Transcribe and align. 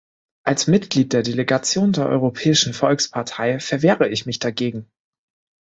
Als 0.43 0.65
Mitglied 0.65 1.13
der 1.13 1.21
Delegation 1.21 1.93
der 1.93 2.07
Europäischen 2.07 2.73
Volkspartei 2.73 3.59
verwehre 3.59 4.09
ich 4.09 4.25
mich 4.25 4.39
dagegen. 4.39 4.89